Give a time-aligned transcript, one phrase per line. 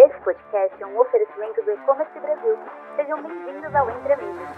[0.00, 2.58] Esse podcast é um oferecimento do E-Commerce Brasil.
[2.96, 4.48] Sejam bem-vindos ao Entre Amigos.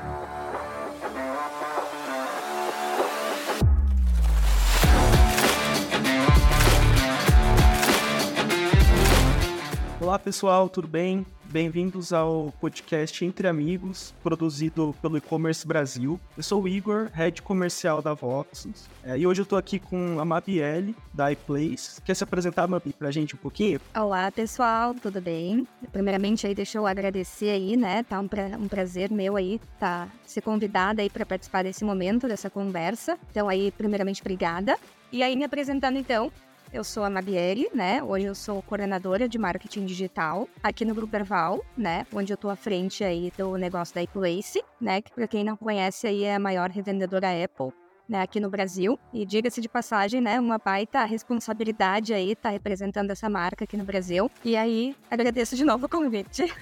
[10.00, 11.26] Olá pessoal, tudo bem?
[11.52, 16.18] Bem-vindos ao podcast Entre Amigos, produzido pelo E-Commerce Brasil.
[16.34, 20.18] Eu sou o Igor, head comercial da Voxus, é, e hoje eu tô aqui com
[20.18, 22.00] a Mabielle, da iPlace.
[22.00, 23.78] Quer se apresentar, Mabi, pra gente um pouquinho?
[23.94, 25.68] Olá pessoal, tudo bem?
[25.92, 28.02] Primeiramente aí deixa eu agradecer aí, né?
[28.02, 32.26] Tá um, pra, um prazer meu aí tá ser convidada aí para participar desse momento,
[32.26, 33.18] dessa conversa.
[33.30, 34.78] Então aí, primeiramente, obrigada.
[35.12, 36.32] E aí, me apresentando então,
[36.72, 38.02] eu sou a Mabiele, né?
[38.02, 42.06] Hoje eu sou coordenadora de marketing digital aqui no Grupo Erval, né?
[42.12, 45.02] Onde eu tô à frente aí do negócio da iPlace, né?
[45.02, 47.72] Que para quem não conhece aí é a maior revendedora Apple.
[48.08, 48.98] Né, aqui no Brasil.
[49.14, 53.84] E diga-se de passagem, né, uma baita responsabilidade aí tá representando essa marca aqui no
[53.84, 54.28] Brasil.
[54.44, 56.52] E aí, agradeço de novo o convite.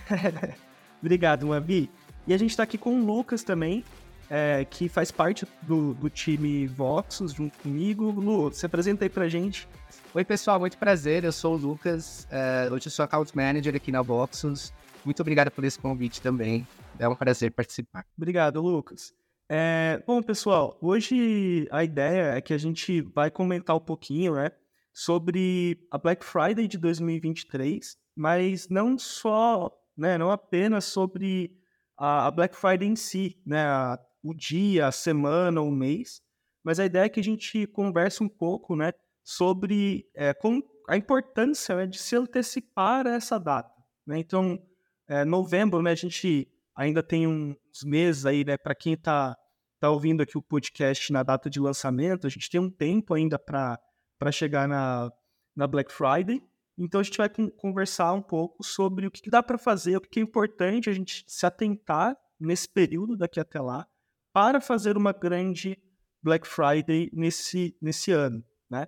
[1.00, 1.90] Obrigado, Mabi.
[2.26, 3.82] E a gente tá aqui com o Lucas também,
[4.30, 8.12] é, que faz parte do, do time Voxus junto comigo.
[8.12, 9.68] Lu, se apresenta aí pra gente.
[10.14, 11.24] Oi, pessoal, muito prazer.
[11.24, 12.28] Eu sou o Lucas.
[12.30, 14.72] Uh, hoje eu sou Account Manager aqui na Voxus.
[15.04, 16.66] Muito obrigado por esse convite também.
[16.96, 18.06] É um prazer participar.
[18.16, 19.12] Obrigado, Lucas.
[19.48, 24.52] É, bom, pessoal, hoje a ideia é que a gente vai comentar um pouquinho, né,
[24.92, 31.56] sobre a Black Friday de 2023, mas não só, né, não apenas sobre
[31.98, 36.22] a, a Black Friday em si, né, a, o dia, a semana, o mês,
[36.62, 40.96] mas a ideia é que a gente converse um pouco, né, sobre é, com a
[40.96, 43.72] importância né, de se antecipar a essa data.
[44.06, 44.18] Né?
[44.18, 44.60] Então,
[45.08, 49.36] é, novembro, né, a gente ainda tem uns meses aí, né, para quem está
[49.78, 53.38] tá ouvindo aqui o podcast na data de lançamento, a gente tem um tempo ainda
[53.38, 53.78] para
[54.30, 55.10] chegar na,
[55.56, 56.42] na Black Friday.
[56.76, 60.18] Então, a gente vai conversar um pouco sobre o que dá para fazer, o que
[60.18, 63.86] é importante a gente se atentar nesse período daqui até lá,
[64.32, 65.78] para fazer uma grande
[66.22, 68.86] Black Friday nesse, nesse ano, né?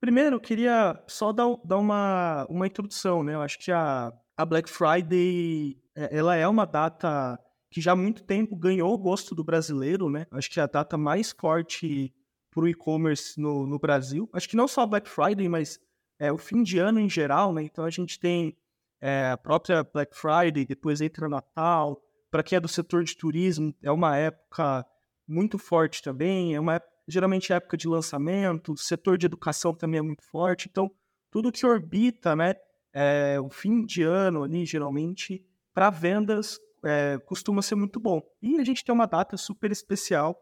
[0.00, 3.34] Primeiro, eu queria só dar, dar uma, uma introdução, né?
[3.34, 7.38] Eu acho que a, a Black Friday, é, ela é uma data
[7.70, 10.26] que já há muito tempo ganhou o gosto do brasileiro, né?
[10.30, 12.14] Acho que é a data mais forte
[12.50, 14.28] para o e-commerce no, no Brasil.
[14.32, 15.78] Acho que não só a Black Friday, mas
[16.18, 17.62] é, o fim de ano em geral, né?
[17.62, 18.56] Então a gente tem
[19.00, 22.02] é, a própria Black Friday, depois entra Natal.
[22.30, 24.86] Para quem é do setor de turismo, é uma época
[25.26, 29.98] muito forte também, é uma época geralmente época de lançamento, o setor de educação também
[29.98, 30.90] é muito forte, então
[31.30, 32.54] tudo que orbita, né,
[32.92, 38.20] é, o fim de ano ali, geralmente, para vendas é, costuma ser muito bom.
[38.42, 40.40] E a gente tem uma data super especial,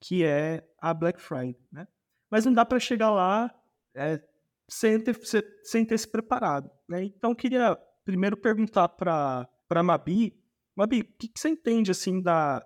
[0.00, 1.86] que é a Black Friday, né?
[2.30, 3.52] Mas não dá para chegar lá
[3.94, 4.22] é,
[4.68, 5.18] sem, ter,
[5.62, 7.04] sem ter se preparado, né?
[7.04, 10.39] Então, queria primeiro perguntar para a Mabi,
[10.76, 12.64] Mabi, o que, que, você entende, assim, da,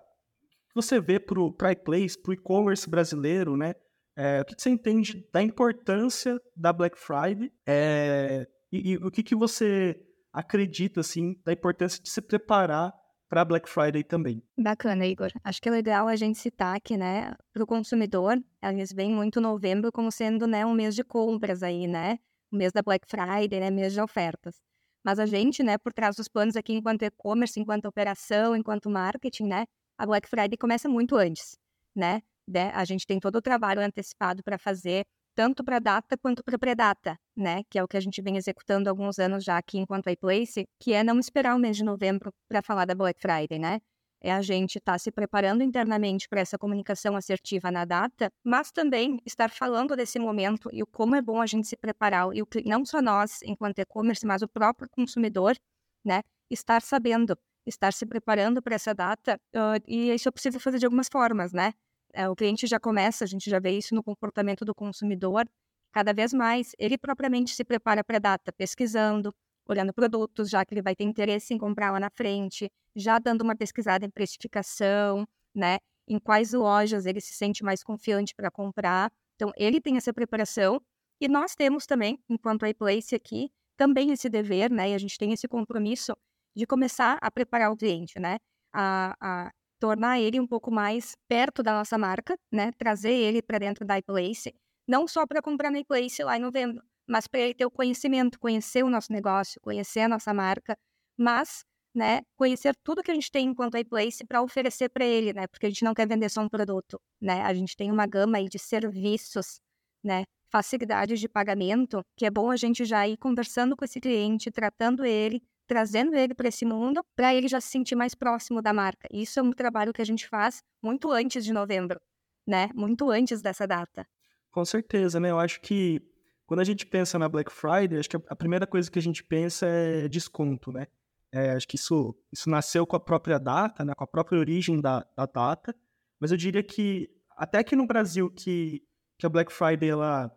[0.73, 3.73] você vê para iPlace, para o e-commerce brasileiro, né?
[4.17, 9.11] É, o que, que, você entende da importância da Black Friday é, e, e, o
[9.11, 9.99] que, que você
[10.31, 12.93] acredita, assim, da importância de se preparar
[13.29, 14.41] para a Black Friday também.
[14.57, 15.31] Bacana, Igor.
[15.43, 19.41] Acho que é legal a gente citar que, né, para o consumidor, eles veem muito
[19.41, 22.19] novembro como sendo, né, um mês de compras aí, né?
[22.51, 24.61] O mês da Black Friday, né, mês de ofertas.
[25.05, 29.45] Mas a gente, né, por trás dos planos aqui enquanto e-commerce, enquanto operação, enquanto marketing,
[29.45, 29.65] né,
[29.97, 31.57] a Black Friday começa muito antes,
[31.95, 32.21] né?
[32.47, 32.71] né?
[32.73, 35.05] A gente tem todo o trabalho antecipado para fazer,
[35.35, 37.63] tanto para data quanto para pré-data, né?
[37.69, 40.65] Que é o que a gente vem executando há alguns anos já aqui enquanto iPlace,
[40.79, 43.79] que é não esperar o mês de novembro para falar da Black Friday, né?
[44.25, 48.71] É a gente estar tá se preparando internamente para essa comunicação assertiva na data, mas
[48.71, 52.41] também estar falando desse momento e o como é bom a gente se preparar, e
[52.41, 55.55] o, não só nós, enquanto e-commerce, mas o próprio consumidor,
[56.03, 56.23] né?
[56.49, 57.37] Estar sabendo
[57.67, 61.53] estar se preparando para essa data, uh, e isso é possível fazer de algumas formas,
[61.53, 61.71] né?
[62.17, 65.45] Uh, o cliente já começa, a gente já vê isso no comportamento do consumidor,
[65.91, 69.31] cada vez mais ele propriamente se prepara para a data, pesquisando,
[69.67, 73.41] olhando produtos, já que ele vai ter interesse em comprar lá na frente, já dando
[73.41, 75.79] uma pesquisada em precificação, né?
[76.07, 79.11] Em quais lojas ele se sente mais confiante para comprar.
[79.35, 80.81] Então, ele tem essa preparação
[81.19, 84.91] e nós temos também, enquanto iPlace aqui, também esse dever, né?
[84.91, 86.15] E a gente tem esse compromisso
[86.55, 88.37] de começar a preparar o cliente, né?
[88.73, 92.71] A, a tornar ele um pouco mais perto da nossa marca, né?
[92.77, 94.53] Trazer ele para dentro da iPlace,
[94.87, 98.39] não só para comprar na iPlace lá em novembro, mas para ele ter o conhecimento,
[98.39, 100.77] conhecer o nosso negócio, conhecer a nossa marca,
[101.17, 101.63] mas,
[101.93, 105.47] né, conhecer tudo que a gente tem enquanto iPlace para oferecer para ele, né?
[105.47, 107.41] Porque a gente não quer vender só um produto, né?
[107.43, 109.59] A gente tem uma gama aí de serviços,
[110.03, 110.23] né?
[110.49, 115.05] Facilidades de pagamento, que é bom a gente já ir conversando com esse cliente, tratando
[115.05, 119.07] ele trazendo ele para esse mundo, para ele já se sentir mais próximo da marca.
[119.11, 121.99] Isso é um trabalho que a gente faz muito antes de novembro,
[122.47, 122.69] né?
[122.73, 124.07] Muito antes dessa data.
[124.51, 125.31] Com certeza, né?
[125.31, 126.01] Eu acho que
[126.45, 129.23] quando a gente pensa na Black Friday, acho que a primeira coisa que a gente
[129.23, 130.87] pensa é desconto, né?
[131.31, 133.93] É, acho que isso, isso nasceu com a própria data, né?
[133.93, 135.75] com a própria origem da, da data,
[136.19, 138.81] mas eu diria que até aqui no Brasil, que,
[139.17, 140.31] que a Black Friday ela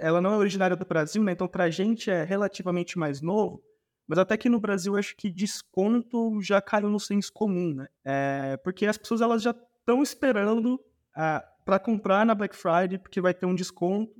[0.00, 1.32] ela não é originária do Brasil, né?
[1.32, 3.62] então para a gente é relativamente mais novo,
[4.06, 7.86] mas até que no Brasil acho que desconto já caiu no senso comum, né?
[8.04, 10.78] É, porque as pessoas elas já estão esperando
[11.14, 14.12] ah, para comprar na Black Friday porque vai ter um desconto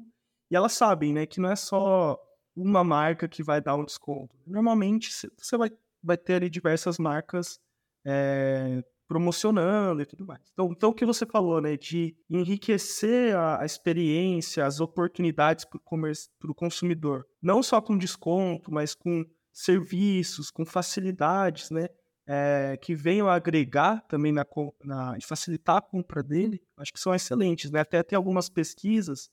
[0.52, 2.22] e elas sabem, né, que não é só
[2.54, 4.36] uma marca que vai dar um desconto.
[4.46, 5.70] Normalmente você vai,
[6.02, 7.58] vai ter ali diversas marcas
[8.04, 10.42] é, promocionando e tudo mais.
[10.52, 16.50] Então, então, o que você falou, né, de enriquecer a, a experiência, as oportunidades para
[16.50, 21.88] o consumidor, não só com desconto, mas com serviços, com facilidades, né,
[22.26, 24.46] é, que venham agregar também na,
[24.84, 27.80] na, facilitar a compra dele, acho que são excelentes, né?
[27.80, 29.30] Até tem algumas pesquisas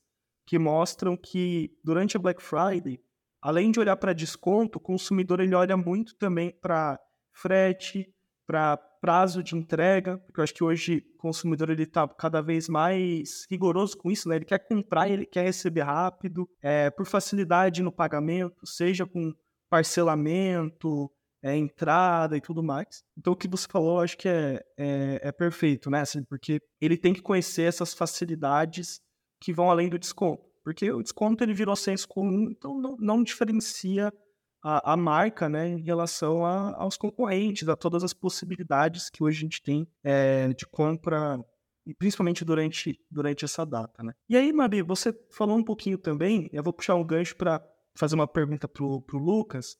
[0.49, 2.99] que mostram que durante a Black Friday,
[3.39, 6.99] além de olhar para desconto, o consumidor ele olha muito também para
[7.31, 8.11] frete,
[8.47, 12.67] para prazo de entrega, porque eu acho que hoje o consumidor ele está cada vez
[12.67, 14.37] mais rigoroso com isso, né?
[14.37, 19.31] Ele quer comprar, ele quer receber rápido, é, por facilidade no pagamento, seja com
[19.69, 21.11] parcelamento,
[21.43, 23.03] é, entrada e tudo mais.
[23.15, 26.01] Então o que você falou, acho que é, é, é perfeito, né?
[26.01, 28.99] Assim, porque ele tem que conhecer essas facilidades
[29.39, 30.43] que vão além do desconto.
[30.63, 34.13] Porque o desconto ele virou senso comum, então não, não diferencia
[34.61, 39.37] a, a, marca né, em relação a, aos concorrentes, a todas as possibilidades que hoje
[39.37, 41.39] a gente tem é, de compra,
[41.85, 44.03] e principalmente durante, durante essa data.
[44.03, 44.13] Né?
[44.27, 47.65] E aí, Mabi, você falou um pouquinho também, eu vou puxar um gancho para
[47.97, 49.77] fazer uma pergunta para o Lucas,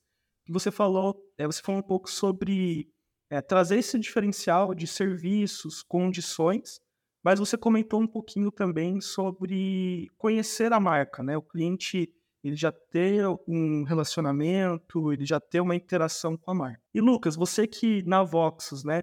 [0.48, 2.92] você falou, é, você falou um pouco sobre
[3.30, 6.80] é, trazer esse diferencial de serviços, condições,
[7.24, 11.38] mas você comentou um pouquinho também sobre conhecer a marca, né?
[11.38, 12.13] O cliente
[12.44, 16.81] ele já ter um relacionamento, ele já ter uma interação com a marca.
[16.94, 19.01] E Lucas, você que na Voxus, né,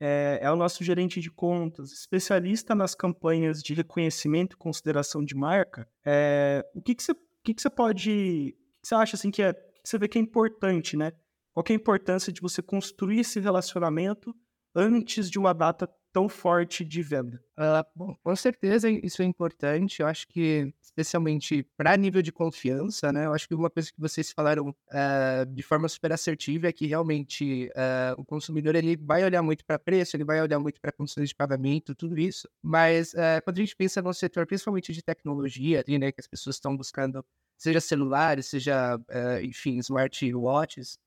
[0.00, 5.34] é, é, o nosso gerente de contas, especialista nas campanhas de reconhecimento e consideração de
[5.34, 7.14] marca, é, o que, que, você,
[7.44, 10.20] que, que você pode, que você acha assim que, é, que você vê que é
[10.20, 11.12] importante, né?
[11.52, 14.34] Qual é a importância de você construir esse relacionamento
[14.74, 17.40] antes de uma data tão forte de venda?
[17.56, 20.02] Uh, bom, com certeza isso é importante.
[20.02, 23.26] Eu acho que, especialmente para nível de confiança, né?
[23.26, 26.86] Eu acho que uma coisa que vocês falaram uh, de forma super assertiva é que
[26.86, 30.90] realmente uh, o consumidor ele vai olhar muito para preço, ele vai olhar muito para
[30.90, 32.48] condições de pagamento, tudo isso.
[32.60, 33.14] Mas
[33.44, 36.76] quando a gente pensa no setor, principalmente de tecnologia, ali, né, que as pessoas estão
[36.76, 37.24] buscando,
[37.56, 38.98] seja celulares, seja,
[39.42, 40.98] enfim, smartwatches,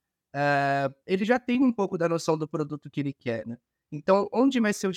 [1.05, 3.57] ele já tem um pouco da noção do produto que ele quer, né?
[3.91, 4.93] Então, onde vai ser o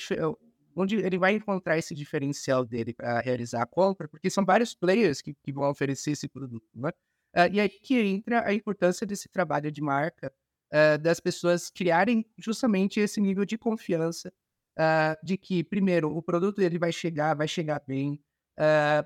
[0.77, 4.09] onde ele vai encontrar esse diferencial dele para realizar a compra?
[4.09, 6.91] Porque são vários players que, que vão oferecer esse produto, né?
[7.37, 10.33] Uh, e aí que entra a importância desse trabalho de marca,
[10.73, 14.33] uh, das pessoas criarem justamente esse nível de confiança
[14.79, 18.21] uh, de que, primeiro, o produto ele vai chegar, vai chegar bem.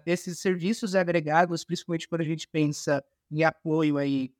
[0.06, 4.30] esses serviços agregados, principalmente quando a gente pensa em apoio aí,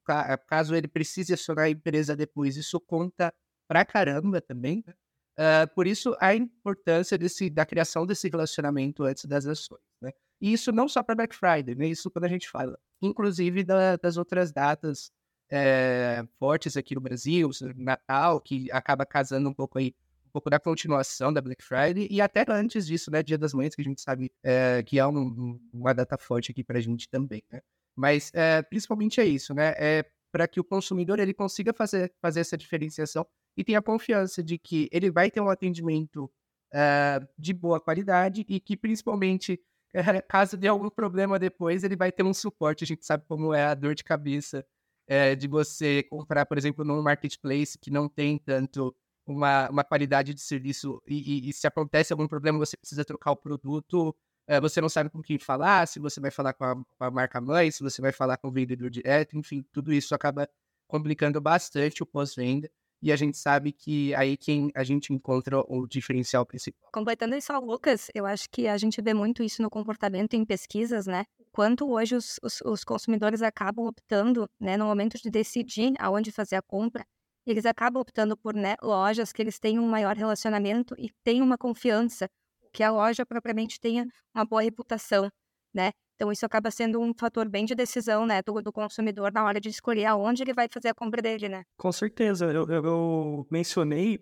[0.47, 3.33] caso ele precise acionar a empresa depois, isso conta
[3.67, 4.95] pra caramba também, né?
[5.39, 9.81] Uh, por isso, a importância desse, da criação desse relacionamento antes das ações.
[10.01, 10.11] Né?
[10.41, 11.87] E isso não só para Black Friday, né?
[11.87, 15.13] isso quando a gente fala, inclusive da, das outras datas
[15.49, 19.95] é, fortes aqui no Brasil, Natal, que acaba casando um pouco aí,
[20.27, 23.77] um pouco da continuação da Black Friday, e até antes disso, né, Dia das Mães,
[23.77, 27.09] que a gente sabe é, que é um, uma data forte aqui para a gente
[27.09, 27.45] também.
[27.49, 27.61] Né?
[27.95, 29.75] Mas é, principalmente é isso, né?
[29.77, 33.27] É para que o consumidor ele consiga fazer, fazer essa diferenciação
[33.59, 36.31] e tenha confiança de que ele vai ter um atendimento
[36.73, 39.61] uh, de boa qualidade e que, principalmente,
[39.97, 39.99] uh,
[40.31, 42.85] caso dê algum problema depois, ele vai ter um suporte.
[42.85, 44.65] A gente sabe como é a dor de cabeça
[45.11, 48.95] uh, de você comprar, por exemplo, num marketplace que não tem tanto
[49.27, 53.33] uma, uma qualidade de serviço e, e, e se acontece algum problema, você precisa trocar
[53.33, 54.15] o produto.
[54.63, 57.41] você não sabe com quem falar, se você vai falar com a, com a marca
[57.41, 60.49] mãe, se você vai falar com o vendedor direto, enfim, tudo isso acaba
[60.87, 65.87] complicando bastante o pós-venda e a gente sabe que aí quem a gente encontra o
[65.87, 66.91] diferencial principal.
[66.93, 71.07] Completando isso Lucas, eu acho que a gente vê muito isso no comportamento em pesquisas,
[71.07, 71.25] né?
[71.53, 76.57] Quanto hoje os, os, os consumidores acabam optando, né, no momento de decidir aonde fazer
[76.57, 77.05] a compra,
[77.47, 81.57] eles acabam optando por né, lojas que eles têm um maior relacionamento e têm uma
[81.57, 82.29] confiança,
[82.73, 85.31] que a loja propriamente tenha uma boa reputação,
[85.73, 85.93] né?
[86.19, 89.61] Então, isso acaba sendo um fator bem de decisão, né, do, do consumidor na hora
[89.61, 91.63] de escolher aonde ele vai fazer a compra dele, né?
[91.77, 92.47] Com certeza.
[92.47, 94.19] Eu, eu, eu mencionei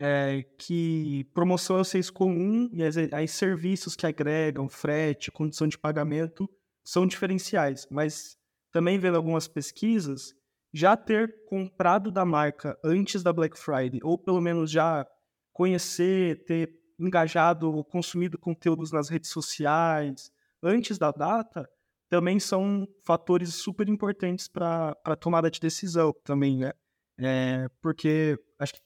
[0.00, 5.68] é, que promoção é o senso comum e as, as serviços que agregam, frete, condição
[5.68, 6.50] de pagamento,
[6.84, 7.86] são diferenciais.
[7.92, 8.36] Mas
[8.72, 10.34] também vendo algumas pesquisas,
[10.74, 15.06] já ter comprado da marca antes da Black Friday, ou pelo menos já
[15.52, 20.34] conhecer, ter engajado ou consumido conteúdos nas redes sociais
[20.66, 21.68] antes da data,
[22.08, 26.72] também são fatores super importantes para a tomada de decisão também, né?
[27.18, 28.80] É, porque acho que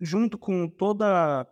[0.00, 1.46] junto com toda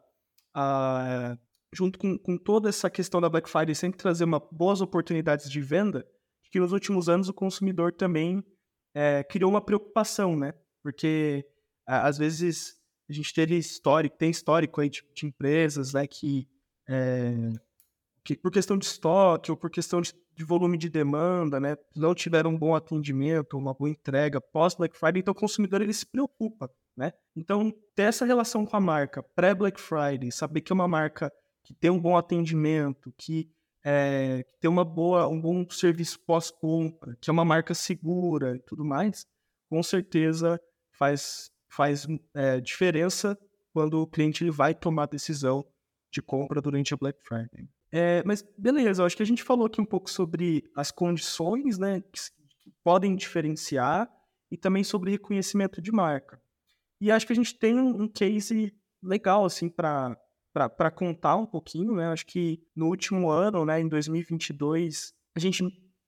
[0.54, 1.36] a
[1.74, 5.60] junto com, com, toda essa questão da Black Friday sempre trazer uma, boas oportunidades de
[5.60, 6.06] venda,
[6.50, 8.44] que nos últimos anos o consumidor também
[8.94, 10.52] é, criou uma preocupação, né?
[10.82, 11.46] Porque
[11.86, 12.76] às vezes
[13.08, 16.46] a gente teve histórico, tem histórico aí de, de empresas, né, que,
[16.88, 17.32] é,
[18.24, 22.14] que, por questão de estoque ou por questão de, de, volume de demanda, né, não
[22.14, 26.06] tiveram um bom atendimento, uma boa entrega pós Black Friday, então o consumidor ele se
[26.06, 27.12] preocupa, né?
[27.34, 31.32] Então ter essa relação com a marca pré Black Friday, saber que é uma marca
[31.64, 33.50] que tem um bom atendimento, que
[33.84, 38.84] é, tem uma boa, um bom serviço pós-compra, que é uma marca segura e tudo
[38.84, 39.26] mais,
[39.68, 40.60] com certeza
[40.92, 43.36] faz faz é, diferença
[43.72, 45.64] quando o cliente ele vai tomar a decisão
[46.10, 47.66] de compra durante a Black Friday.
[47.92, 52.00] É, mas beleza, acho que a gente falou aqui um pouco sobre as condições né,
[52.00, 52.20] que,
[52.62, 54.10] que podem diferenciar
[54.50, 56.40] e também sobre reconhecimento de marca.
[57.00, 60.16] E acho que a gente tem um, um case legal assim para
[60.52, 62.08] para contar um pouquinho, né?
[62.08, 65.64] Acho que no último ano, né, em 2022, a gente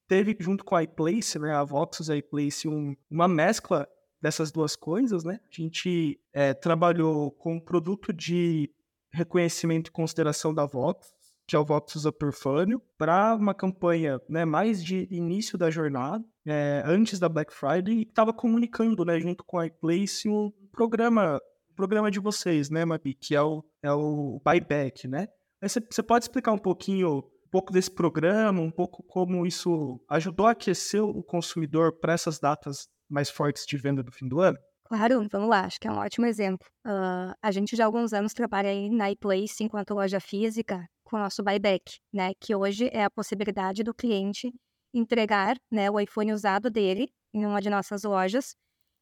[0.06, 3.88] teve junto com a iPlace, né, a Voxus e a iPlace, um, uma mescla
[4.20, 5.40] dessas duas coisas, né?
[5.50, 8.70] A gente é, trabalhou com um produto de
[9.12, 11.13] reconhecimento e consideração da Vox,
[11.46, 16.24] que é o Vox Upper Funnel, para uma campanha né, mais de início da jornada,
[16.46, 21.40] é, antes da Black Friday, e estava comunicando, né, junto com a iPlace, um programa,
[21.70, 25.28] um programa de vocês, né, Mabi, que é o, é o buyback, né?
[25.62, 30.50] Você pode explicar um pouquinho um pouco desse programa, um pouco como isso ajudou a
[30.50, 34.58] aquecer o consumidor para essas datas mais fortes de venda do fim do ano?
[34.86, 36.66] Claro, vamos lá, acho que é um ótimo exemplo.
[36.86, 41.16] Uh, a gente já há alguns anos trabalha aí na iPlace enquanto loja física com
[41.16, 42.32] o nosso buyback, né?
[42.40, 44.52] Que hoje é a possibilidade do cliente
[44.92, 48.56] entregar né, o iPhone usado dele em uma de nossas lojas,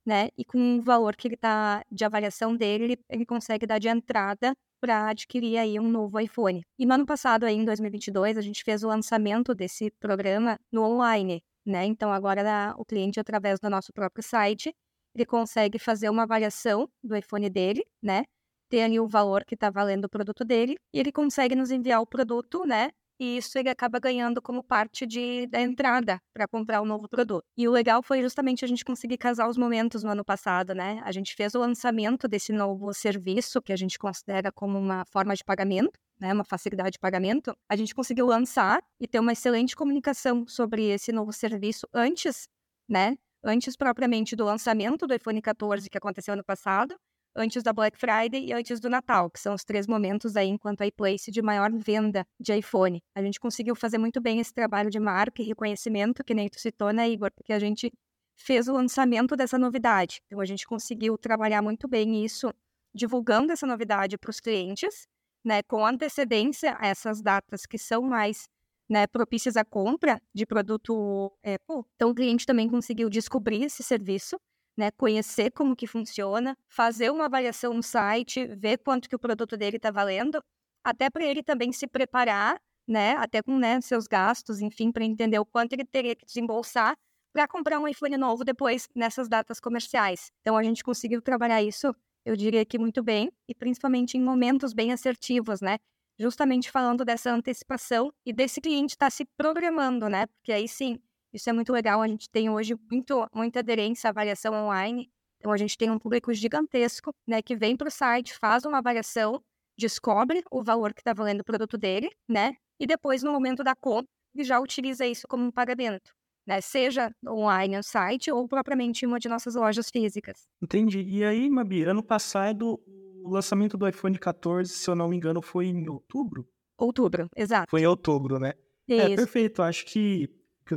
[0.06, 0.28] né?
[0.36, 3.88] E com o valor que ele tá de avaliação dele, ele, ele consegue dar de
[3.88, 6.62] entrada para adquirir aí um novo iPhone.
[6.78, 10.82] E no ano passado, aí, em 2022, a gente fez o lançamento desse programa no
[10.82, 11.84] online, né?
[11.84, 14.74] Então, agora o cliente, através do nosso próprio site,
[15.14, 18.24] ele consegue fazer uma avaliação do iPhone dele, né?
[18.72, 22.00] Ter ali o valor que está valendo o produto dele, e ele consegue nos enviar
[22.00, 22.90] o produto, né?
[23.20, 27.08] e isso ele acaba ganhando como parte de, da entrada para comprar o um novo
[27.08, 27.44] produto.
[27.56, 31.00] E o legal foi justamente a gente conseguir casar os momentos no ano passado, né?
[31.04, 35.36] A gente fez o lançamento desse novo serviço que a gente considera como uma forma
[35.36, 39.76] de pagamento, né, uma facilidade de pagamento, a gente conseguiu lançar e ter uma excelente
[39.76, 42.48] comunicação sobre esse novo serviço antes,
[42.88, 46.96] né, antes propriamente do lançamento do iPhone 14 que aconteceu ano passado,
[47.34, 50.84] antes da Black Friday e antes do Natal, que são os três momentos aí enquanto
[50.84, 53.02] iPlace de maior venda de iPhone.
[53.14, 56.60] A gente conseguiu fazer muito bem esse trabalho de marca e reconhecimento, que nem tu
[56.60, 57.30] citou, né, Igor?
[57.34, 57.92] Porque a gente
[58.36, 60.20] fez o lançamento dessa novidade.
[60.26, 62.52] Então a gente conseguiu trabalhar muito bem isso,
[62.94, 65.06] divulgando essa novidade para os clientes,
[65.44, 68.48] né, com antecedência a essas datas que são mais
[68.88, 71.84] né, propícias à compra de produto Apple.
[71.96, 74.38] Então o cliente também conseguiu descobrir esse serviço
[74.76, 79.56] né, conhecer como que funciona, fazer uma avaliação no site, ver quanto que o produto
[79.56, 80.42] dele está valendo,
[80.84, 85.38] até para ele também se preparar, né, até com né, seus gastos, enfim, para entender
[85.38, 86.96] o quanto ele teria que desembolsar
[87.32, 90.30] para comprar um iPhone novo depois nessas datas comerciais.
[90.40, 94.72] Então a gente conseguiu trabalhar isso, eu diria que muito bem, e principalmente em momentos
[94.72, 95.78] bem assertivos, né?
[96.18, 100.26] Justamente falando dessa antecipação e desse cliente estar tá se programando, né?
[100.26, 100.98] Porque aí sim,
[101.32, 102.02] isso é muito legal.
[102.02, 105.10] A gente tem hoje muito, muita aderência à avaliação online.
[105.38, 108.78] Então, a gente tem um público gigantesco né, que vem para o site, faz uma
[108.78, 109.42] avaliação,
[109.76, 112.54] descobre o valor que está valendo o produto dele, né?
[112.78, 116.12] E depois, no momento da compra, ele já utiliza isso como um pagamento.
[116.44, 120.48] Né, seja online no site ou propriamente em uma de nossas lojas físicas.
[120.60, 121.00] Entendi.
[121.00, 122.80] E aí, Mabi, ano passado,
[123.22, 126.48] o lançamento do iPhone 14, se eu não me engano, foi em outubro?
[126.76, 127.70] Outubro, exato.
[127.70, 128.54] Foi em outubro, né?
[128.88, 129.12] É, isso.
[129.12, 129.62] É, perfeito.
[129.62, 130.28] Acho que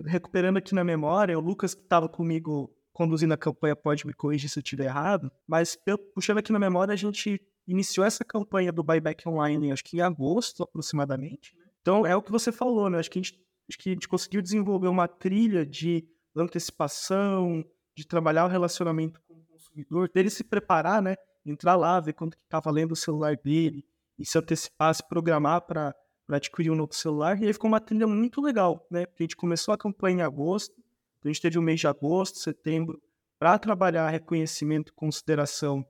[0.05, 4.49] recuperando aqui na memória, o Lucas que estava comigo conduzindo a campanha pode me corrigir
[4.49, 5.77] se eu estiver errado, mas
[6.13, 10.01] puxando aqui na memória, a gente iniciou essa campanha do buyback online, acho que em
[10.01, 11.55] agosto aproximadamente.
[11.57, 11.65] Né?
[11.81, 12.99] Então é o que você falou, né?
[12.99, 17.65] Acho que a gente acho que a gente conseguiu desenvolver uma trilha de antecipação,
[17.97, 21.15] de trabalhar o relacionamento com o consumidor, dele se preparar, né?
[21.45, 23.83] Entrar lá, ver quanto que estava lendo o celular dele
[24.17, 25.95] e se antecipar, se programar para
[26.27, 27.41] adquirir um novo celular.
[27.41, 29.05] E aí ficou uma trilha muito legal, né?
[29.05, 30.73] Porque a gente começou a campanha em agosto,
[31.19, 33.01] então a gente teve o mês de agosto, setembro,
[33.37, 35.85] para trabalhar reconhecimento consideração.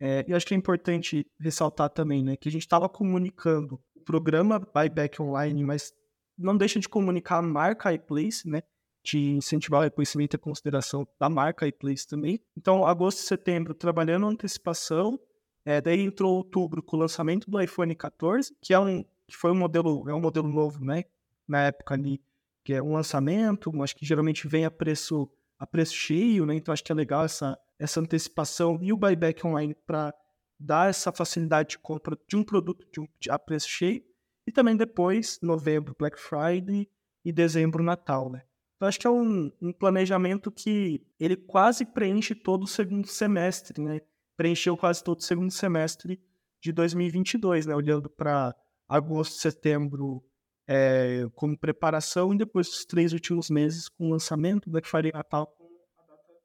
[0.00, 2.36] É, e acho que é importante ressaltar também, né?
[2.36, 5.92] Que a gente estava comunicando o programa Buyback Online, mas
[6.36, 8.62] não deixa de comunicar a marca iPlace, né?
[9.02, 12.40] De incentivar o reconhecimento e consideração da marca iPlace também.
[12.56, 15.18] Então, agosto e setembro, trabalhando antecipação.
[15.64, 19.52] É, daí entrou outubro com o lançamento do iPhone 14, que é um que foi
[19.52, 21.04] um modelo, é um modelo novo, né?
[21.46, 22.20] Na época ali,
[22.64, 26.54] que é um lançamento, acho que geralmente vem a preço a preço cheio, né?
[26.54, 30.12] Então acho que é legal essa essa antecipação e o buyback online para
[30.58, 34.02] dar essa facilidade de compra de um produto de um, de, a preço cheio
[34.46, 36.88] e também depois, novembro, Black Friday
[37.24, 38.42] e dezembro, Natal, né?
[38.76, 43.82] Então, acho que é um, um, planejamento que ele quase preenche todo o segundo semestre,
[43.82, 44.00] né?
[44.36, 46.18] Preencheu quase todo o segundo semestre
[46.60, 47.74] de 2022, né?
[47.74, 48.54] Olhando para
[48.88, 50.24] agosto, setembro
[50.66, 55.54] é, como preparação e depois os três últimos meses com lançamento, Black Friday e Natal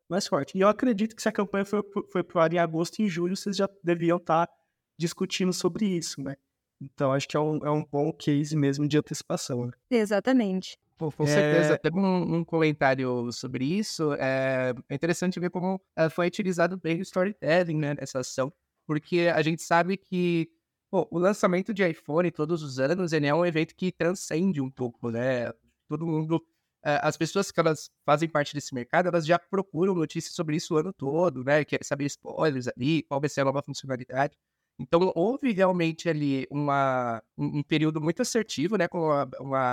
[0.09, 0.57] mais forte.
[0.57, 1.81] E eu acredito que se a campanha foi,
[2.11, 4.53] foi pro ar em agosto e em julho, vocês já deviam estar tá
[4.97, 6.35] discutindo sobre isso, né?
[6.81, 9.65] Então, acho que é um, é um bom case mesmo de antecipação.
[9.65, 9.71] Né?
[9.89, 10.77] Exatamente.
[10.97, 11.73] Pô, com certeza.
[11.73, 11.77] É...
[11.77, 14.13] Teve um, um, comentário sobre isso.
[14.13, 18.51] É, é interessante ver como é, foi utilizado bem o storytelling né, nessa ação.
[18.85, 20.49] Porque a gente sabe que
[20.93, 24.69] pô, o lançamento de iPhone todos os anos ele é um evento que transcende um
[24.69, 25.51] pouco, né?
[25.89, 26.45] Todo mundo
[26.85, 30.75] é, as pessoas que elas fazem parte desse mercado, elas já procuram notícias sobre isso
[30.75, 31.65] o ano todo, né?
[31.65, 34.37] Querem saber spoilers ali, qual vai ser a nova funcionalidade.
[34.77, 39.27] Então, houve realmente ali uma, um, período muito assertivo, né, como a,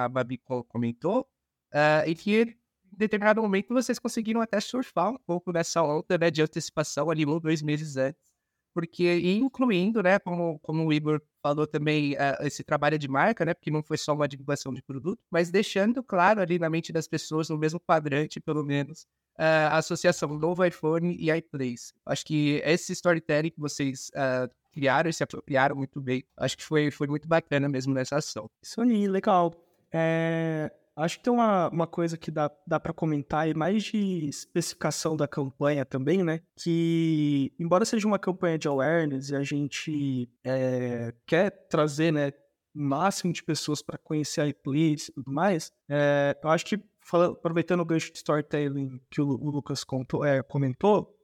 [0.05, 1.29] a Babi comentou,
[1.75, 2.57] uh, em que em
[2.97, 7.39] determinado momento vocês conseguiram até surfar um pouco nessa onda né, de antecipação ali um,
[7.41, 8.30] dois meses antes,
[8.75, 13.55] porque incluindo, né, como, como o Igor falou também, uh, esse trabalho de marca, né,
[13.55, 17.09] porque não foi só uma divulgação de produto, mas deixando claro ali na mente das
[17.09, 19.03] pessoas, no mesmo quadrante, pelo menos,
[19.39, 21.93] uh, a associação novo iPhone e iPlace.
[22.07, 26.25] Acho que esse storytelling que vocês uh, criaram e se apropriaram muito bem.
[26.37, 28.51] Acho que foi, foi muito bacana mesmo nessa ação.
[28.63, 29.55] Isso aí, legal.
[29.93, 34.29] É, acho que tem uma, uma coisa que dá, dá para comentar, e mais de
[34.29, 36.41] especificação da campanha também, né?
[36.57, 42.33] Que, embora seja uma campanha de awareness e a gente é, quer trazer, né,
[42.75, 46.81] o máximo de pessoas para conhecer a iPlace e tudo mais, é, eu acho que,
[47.01, 51.17] falando, aproveitando o gancho de storytelling que o, o Lucas contou, é, comentou,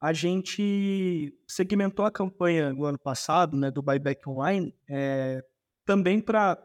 [0.00, 5.42] a gente segmentou a campanha no ano passado, né, do Buyback Online, é,
[5.84, 6.56] também para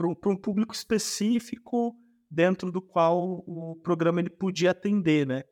[0.00, 1.94] um público específico
[2.30, 5.42] dentro do qual o programa ele podia atender, né?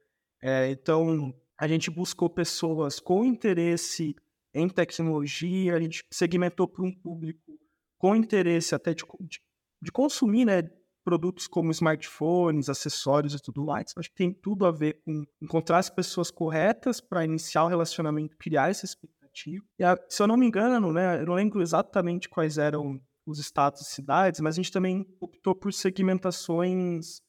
[0.43, 4.17] É, então, a gente buscou pessoas com interesse
[4.55, 7.59] em tecnologia, a gente segmentou para um público
[7.99, 9.41] com interesse até de, de,
[9.83, 10.63] de consumir, né,
[11.05, 13.93] produtos como smartphones, acessórios e tudo mais.
[13.97, 18.37] Acho que tem tudo a ver com encontrar as pessoas corretas para iniciar o relacionamento,
[18.39, 19.65] criar essa expectativa.
[19.79, 23.01] E, se eu não me engano, né, eu não lembro exatamente quais eram
[23.31, 27.21] os estados e cidades, mas a gente também optou por segmentações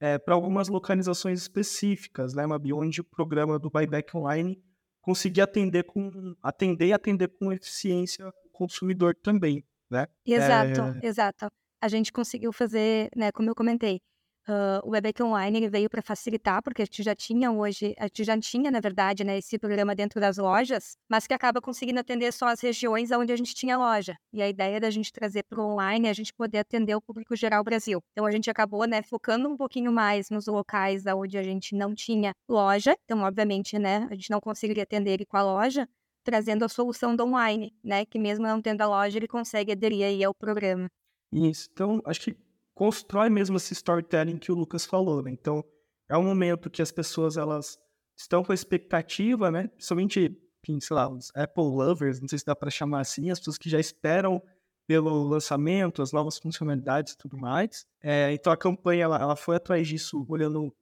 [0.00, 4.60] é, para algumas localizações específicas, né, Mabi, onde o programa do Buyback Online
[5.02, 10.06] conseguia atender com atender e atender com eficiência o consumidor também, né?
[10.26, 11.06] Exato, é...
[11.06, 11.46] exato.
[11.82, 14.00] A gente conseguiu fazer, né, como eu comentei,
[14.50, 18.04] uh, o Webeck Online ele veio para facilitar, porque a gente já tinha hoje, a
[18.04, 22.00] gente já tinha, na verdade, né, esse programa dentro das lojas, mas que acaba conseguindo
[22.00, 24.16] atender só as regiões onde a gente tinha loja.
[24.32, 27.00] E a ideia da gente trazer para o online é a gente poder atender o
[27.00, 28.00] público geral Brasil.
[28.12, 31.94] Então a gente acabou, né, focando um pouquinho mais nos locais onde a gente não
[31.94, 32.96] tinha loja.
[33.04, 35.88] Então, obviamente, né, a gente não conseguiria atender ele com a loja,
[36.24, 40.04] trazendo a solução do online, né, que mesmo não tendo a loja, ele consegue aderir
[40.04, 40.90] aí ao programa.
[41.32, 41.68] Isso.
[41.72, 42.36] Então, acho que
[42.74, 45.30] constrói mesmo esse storytelling que o Lucas falou, né?
[45.30, 45.64] Então,
[46.08, 47.78] é um momento que as pessoas, elas
[48.16, 49.68] estão com a expectativa, né?
[49.68, 50.36] Principalmente,
[50.80, 53.70] sei lá, os Apple lovers, não sei se dá para chamar assim, as pessoas que
[53.70, 54.42] já esperam
[54.86, 57.86] pelo lançamento, as novas funcionalidades e tudo mais.
[58.02, 60.74] É, então, a campanha, ela, ela foi atrás disso, olhando o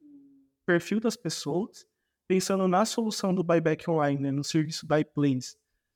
[0.65, 1.85] perfil das pessoas,
[2.27, 4.31] pensando na solução do buyback online, né?
[4.31, 5.55] no serviço da iPlace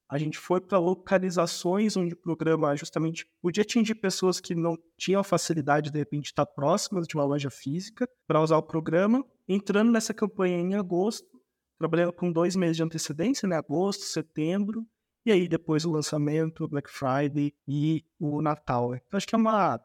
[0.09, 5.23] a gente foi para localizações onde o programa justamente podia atingir pessoas que não tinham
[5.23, 10.13] facilidade de repente estar próximas de uma loja física para usar o programa, entrando nessa
[10.13, 11.27] campanha em agosto,
[11.79, 13.57] trabalhando com dois meses de antecedência, né?
[13.57, 14.85] Agosto, setembro,
[15.25, 18.91] e aí depois o lançamento, Black Friday e o Natal.
[18.91, 19.01] Né?
[19.05, 19.79] Então acho que é uma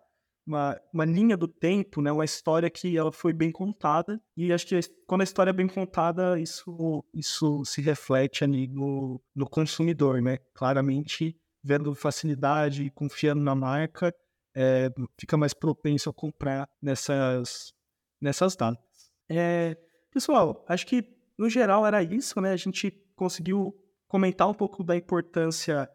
[0.48, 2.10] uma, uma linha do tempo, né?
[2.10, 4.20] Uma história que ela foi bem contada.
[4.36, 9.20] E acho que quando a história é bem contada, isso, isso se reflete ali no,
[9.34, 10.38] no consumidor, né?
[10.54, 14.14] Claramente, vendo facilidade e confiando na marca,
[14.56, 17.72] é, fica mais propenso a comprar nessas,
[18.20, 18.82] nessas datas.
[19.28, 19.76] É,
[20.10, 21.04] pessoal, acho que
[21.36, 22.52] no geral era isso, né?
[22.52, 23.74] A gente conseguiu
[24.08, 25.88] comentar um pouco da importância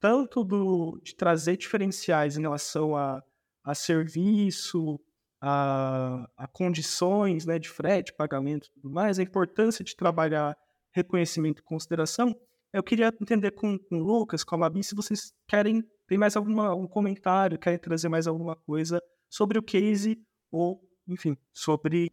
[0.00, 3.22] tanto do, de trazer diferenciais em relação a
[3.64, 5.00] a serviço,
[5.40, 10.56] a, a condições né, de frete, pagamento e tudo mais, a importância de trabalhar
[10.92, 12.34] reconhecimento e consideração,
[12.72, 16.36] eu queria entender com, com o Lucas, com a Mabi, se vocês querem, tem mais
[16.36, 20.20] alguma, um comentário, querem trazer mais alguma coisa sobre o case
[20.52, 22.08] ou, enfim, sobre,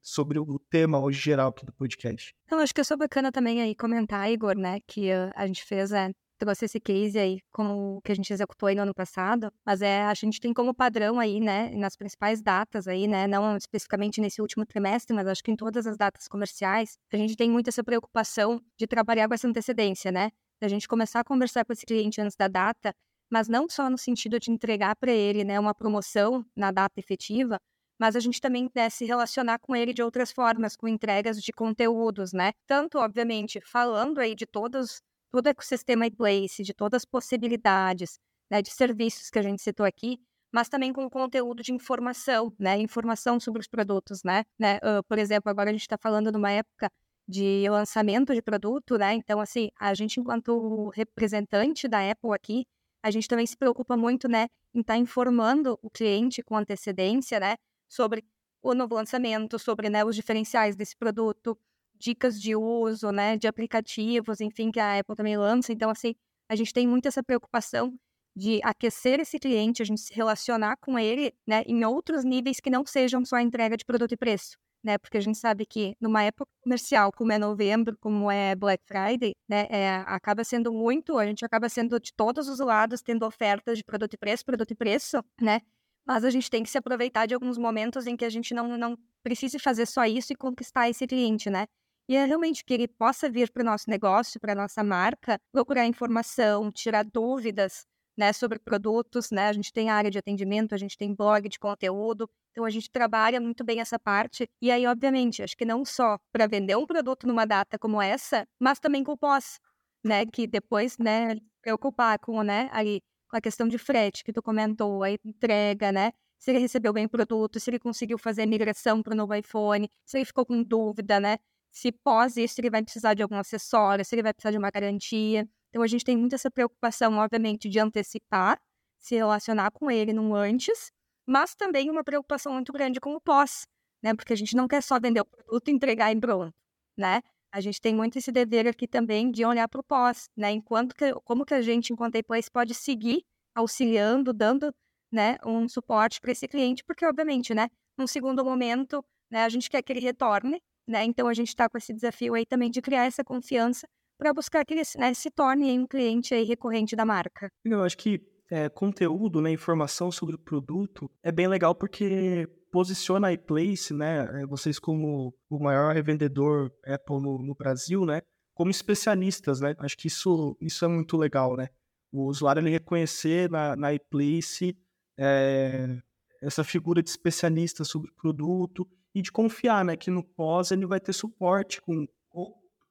[0.00, 2.34] sobre o tema hoje geral aqui do podcast.
[2.50, 5.64] Eu acho que é só bacana também aí comentar, Igor, né, que uh, a gente
[5.64, 9.52] fez é, trouxe esse case aí como que a gente executou aí no ano passado,
[9.64, 13.56] mas é a gente tem como padrão aí, né, nas principais datas aí, né, não
[13.56, 17.50] especificamente nesse último trimestre, mas acho que em todas as datas comerciais, a gente tem
[17.50, 20.30] muito essa preocupação de trabalhar com essa antecedência, né?
[20.60, 22.94] Da gente começar a conversar com esse cliente antes da data,
[23.30, 27.58] mas não só no sentido de entregar para ele, né, uma promoção na data efetiva,
[28.00, 31.52] mas a gente também né, se relacionar com ele de outras formas, com entregas de
[31.52, 32.52] conteúdos, né?
[32.66, 38.18] Tanto, obviamente, falando aí de todos todo o ecossistema iPlace, de todas as possibilidades
[38.50, 40.18] né, de serviços que a gente citou aqui,
[40.52, 45.18] mas também com conteúdo de informação, né, informação sobre os produtos, né, né uh, por
[45.18, 46.90] exemplo, agora a gente está falando numa época
[47.28, 52.66] de lançamento de produto, né, então assim, a gente enquanto representante da Apple aqui,
[53.02, 57.38] a gente também se preocupa muito, né, em estar tá informando o cliente com antecedência,
[57.38, 57.56] né,
[57.88, 58.24] sobre
[58.62, 61.56] o novo lançamento, sobre né, os diferenciais desse produto,
[62.00, 65.72] dicas de uso, né, de aplicativos, enfim, que a Apple também lança.
[65.72, 66.14] Então, assim,
[66.48, 67.94] a gente tem muito essa preocupação
[68.34, 72.70] de aquecer esse cliente, a gente se relacionar com ele, né, em outros níveis que
[72.70, 75.94] não sejam só a entrega de produto e preço, né, porque a gente sabe que
[76.00, 81.18] numa época comercial, como é novembro, como é Black Friday, né, é, acaba sendo muito,
[81.18, 84.70] a gente acaba sendo de todos os lados tendo ofertas de produto e preço, produto
[84.70, 85.60] e preço, né,
[86.06, 88.78] mas a gente tem que se aproveitar de alguns momentos em que a gente não,
[88.78, 91.66] não precise fazer só isso e conquistar esse cliente, né?
[92.10, 95.38] E é realmente que ele possa vir para o nosso negócio, para a nossa marca,
[95.52, 97.86] procurar informação, tirar dúvidas
[98.18, 99.46] né, sobre produtos, né?
[99.46, 102.90] A gente tem área de atendimento, a gente tem blog de conteúdo, então a gente
[102.90, 104.50] trabalha muito bem essa parte.
[104.60, 108.44] E aí, obviamente, acho que não só para vender um produto numa data como essa,
[108.58, 109.60] mas também com o pós,
[110.04, 110.26] né?
[110.26, 115.04] Que depois, né, preocupar com, né, ali, com a questão de frete que tu comentou,
[115.04, 116.10] a entrega, né?
[116.40, 119.32] Se ele recebeu bem o produto, se ele conseguiu fazer a migração para o novo
[119.32, 121.36] iPhone, se ele ficou com dúvida, né?
[121.70, 124.70] Se pós isso ele vai precisar de algum acessório, se ele vai precisar de uma
[124.70, 125.48] garantia.
[125.68, 128.60] Então a gente tem muito essa preocupação, obviamente, de antecipar,
[128.98, 130.90] se relacionar com ele no antes,
[131.26, 133.66] mas também uma preocupação muito grande com o pós,
[134.02, 134.14] né?
[134.14, 136.54] Porque a gente não quer só vender o produto e entregar em pronto,
[136.96, 137.22] né?
[137.52, 140.50] A gente tem muito esse dever aqui também de olhar para o pós, né?
[140.52, 144.72] Enquanto que, como que a gente, enquanto Place, pode seguir auxiliando, dando,
[145.12, 149.68] né, um suporte para esse cliente, porque obviamente, né, num segundo momento, né, a gente
[149.68, 151.04] quer que ele retorne, né?
[151.04, 153.86] Então a gente está com esse desafio aí também de criar essa confiança
[154.18, 157.48] para buscar que ele né, se torne um cliente aí recorrente da marca.
[157.64, 163.28] Eu acho que é, conteúdo, né, informação sobre o produto é bem legal porque posiciona
[163.28, 168.20] a iPlace, né, é, vocês como o maior revendedor Apple no, no, Brasil, né,
[168.52, 171.68] como especialistas, né, acho que isso, isso é muito legal, né,
[172.12, 174.76] o usuário ele reconhecer na, na iPlace
[175.18, 175.98] é,
[176.42, 180.86] essa figura de especialista sobre o produto e de confiar, né, que no pós ele
[180.86, 182.06] vai ter suporte com,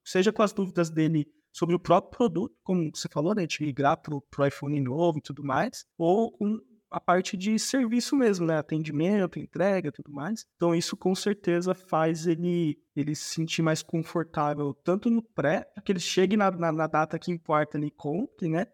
[0.03, 3.97] seja com as dúvidas dele sobre o próprio produto, como você falou, né, de migrar
[3.97, 6.59] para o iPhone novo e tudo mais, ou com
[6.91, 10.45] a parte de serviço mesmo, né, atendimento, entrega, tudo mais.
[10.55, 15.83] Então isso com certeza faz ele ele se sentir mais confortável tanto no pré, para
[15.83, 18.67] que ele chegue na, na, na, data que importa ele compre, né,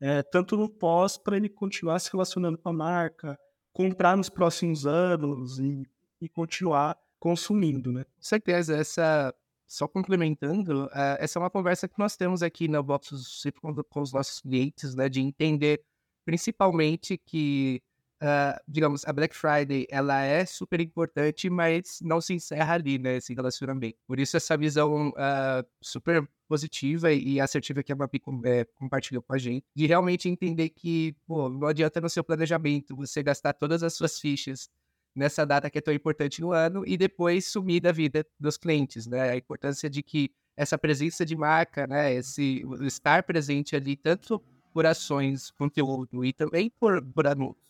[0.00, 3.38] é, tanto no pós para ele continuar se relacionando com a marca,
[3.72, 5.82] comprar nos próximos anos e
[6.24, 8.04] e continuar consumindo, né?
[8.04, 9.34] Com certeza, essa
[9.66, 13.42] só complementando, uh, essa é uma conversa que nós temos aqui na Box
[13.88, 15.82] com os nossos clientes, né, de entender
[16.26, 17.82] principalmente que,
[18.22, 23.16] uh, digamos, a Black Friday, ela é super importante, mas não se encerra ali, né,
[23.16, 23.96] esse relacionamento.
[24.06, 29.32] Por isso essa visão uh, super positiva e assertiva que a Mapi é, compartilhou com
[29.32, 33.82] a gente, de realmente entender que, pô, não adianta no seu planejamento você gastar todas
[33.82, 34.68] as suas fichas
[35.14, 39.06] nessa data que é tão importante no ano e depois sumir da vida dos clientes,
[39.06, 39.30] né?
[39.30, 44.86] A importância de que essa presença de marca, né, esse estar presente ali tanto por
[44.86, 47.62] ações, conteúdo e também por, por anúncios.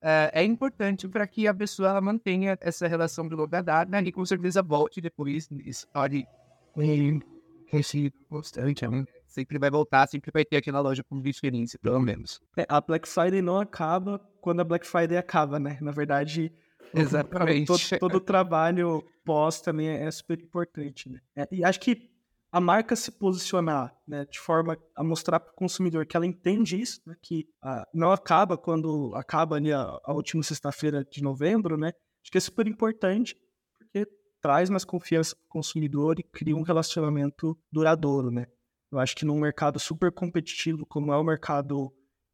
[0.00, 4.02] é, é importante para que a pessoa mantenha essa relação de longa data né?
[4.02, 6.26] e com certeza volte depois e torne
[6.82, 7.20] um
[8.28, 8.86] constante.
[8.86, 9.04] Né?
[9.26, 12.40] Sempre vai voltar, sempre vai ter aquela loja com diferença, pelo menos.
[12.56, 15.78] É, a Black Friday não acaba quando a Black Friday acaba, né?
[15.80, 16.52] Na verdade,
[16.94, 17.66] Exatamente.
[17.98, 21.20] todo, todo o trabalho pós também é super importante, né?
[21.36, 22.10] É, e acho que
[22.52, 26.80] a marca se posicionar né, de forma a mostrar para o consumidor que ela entende
[26.80, 31.76] isso, né, que ah, não acaba quando acaba ali a, a última sexta-feira de novembro,
[31.76, 31.92] né?
[32.22, 33.36] Acho que é super importante,
[33.78, 34.06] porque
[34.40, 38.46] traz mais confiança para o consumidor e cria um relacionamento duradouro, né?
[38.90, 41.92] Eu acho que num mercado super competitivo, como é o mercado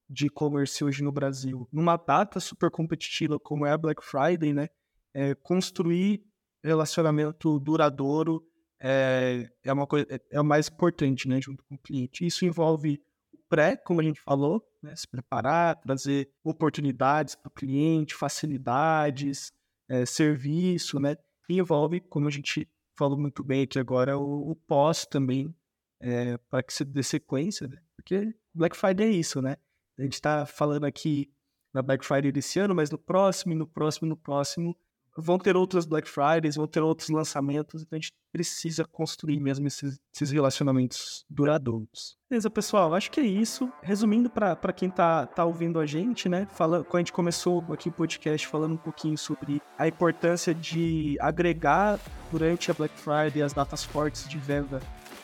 [0.09, 4.69] de e-commerce hoje no Brasil, numa data super competitiva como é a Black Friday, né?
[5.13, 6.23] É, construir
[6.63, 8.45] relacionamento duradouro
[8.81, 12.27] é, é uma coisa é, é o mais importante, né, junto com o cliente.
[12.27, 13.01] Isso envolve
[13.33, 19.53] o pré, como a gente falou, né, se preparar, trazer oportunidades para o cliente, facilidades,
[19.89, 21.17] é, serviço, né,
[21.49, 25.55] e envolve, como a gente falou muito bem aqui agora, o, o pós também,
[26.01, 29.57] é, para que você dê sequência, né, porque Black Friday é isso, né,
[29.99, 31.31] a gente está falando aqui
[31.73, 34.77] na Black Friday desse ano, mas no próximo, no próximo, no próximo,
[35.17, 39.67] vão ter outras Black Fridays, vão ter outros lançamentos, então a gente precisa construir mesmo
[39.67, 42.19] esses, esses relacionamentos duradouros.
[42.29, 43.73] Beleza, pessoal, acho que é isso.
[43.83, 46.47] Resumindo para quem tá, tá ouvindo a gente, né?
[46.51, 51.17] Fala, quando a gente começou aqui o podcast falando um pouquinho sobre a importância de
[51.21, 51.99] agregar
[52.31, 54.81] durante a Black Friday as datas fortes de venda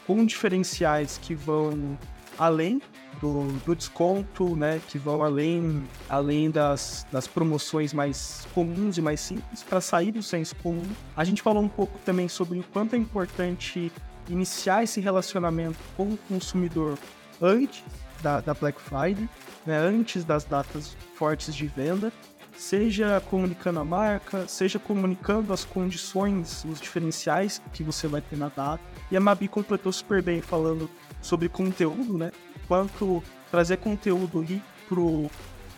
[0.07, 1.99] com diferenciais que vão
[2.39, 2.81] além
[3.21, 9.21] do, do, desconto, né, que vão além, além das, das promoções mais comuns e mais
[9.21, 10.87] simples, para sair do senso comum.
[11.17, 13.93] A gente falou um pouco também sobre o quanto é importante
[14.29, 16.99] iniciar esse relacionamento com o consumidor
[17.41, 17.85] antes
[18.23, 19.29] da, da Black Friday,
[19.67, 22.13] né, antes das datas fortes de venda,
[22.57, 28.49] seja comunicando a marca, seja comunicando as condições, os diferenciais que você vai ter na
[28.49, 28.83] data.
[29.11, 30.89] E a Mabi completou super bem falando
[31.23, 32.31] sobre conteúdo, né?
[32.69, 35.31] Quanto trazer conteúdo ali pro,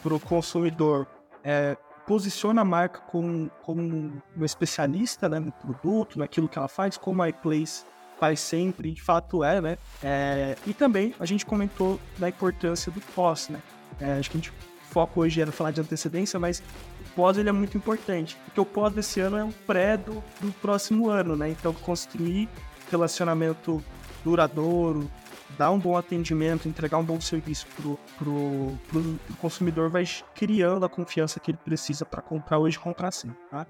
[0.02, 1.06] pro consumidor
[1.44, 1.76] é,
[2.06, 7.22] posiciona a marca como, como um especialista né, no produto, naquilo que ela faz, como
[7.22, 7.84] a iPlace
[8.18, 9.78] faz sempre, de fato é, né?
[10.02, 13.60] É, e também a gente comentou da importância do pós, né?
[14.00, 14.52] É, acho que a gente
[14.90, 16.60] foco hoje era falar de antecedência, mas
[17.00, 20.22] o pós ele é muito importante, porque o pós desse ano é um pré do,
[20.40, 21.50] do próximo ano, né?
[21.50, 22.48] Então construir
[22.90, 23.82] relacionamento
[24.24, 25.10] duradouro,
[25.58, 30.88] dar um bom atendimento, entregar um bom serviço pro, pro, pro, consumidor, vai criando a
[30.88, 33.66] confiança que ele precisa para comprar hoje e comprar sim, tá?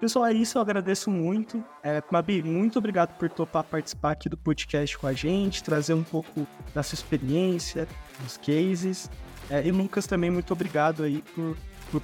[0.00, 1.62] Pessoal, é isso, eu agradeço muito.
[1.82, 6.04] É, Mabi, muito obrigado por topar participar aqui do podcast com a gente, trazer um
[6.04, 7.88] pouco da sua experiência,
[8.20, 9.10] dos cases.
[9.50, 11.56] É, e Lucas também, muito obrigado aí por,
[11.90, 12.00] por,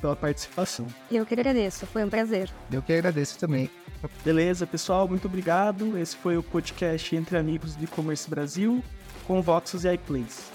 [0.00, 0.86] pela participação.
[1.10, 2.50] Eu que agradeço, foi um prazer.
[2.72, 3.70] Eu que agradeço também.
[4.24, 5.96] Beleza, pessoal, muito obrigado.
[5.98, 8.82] Esse foi o podcast Entre Amigos do E-Commerce Brasil
[9.26, 10.50] com Voxos e iPlays.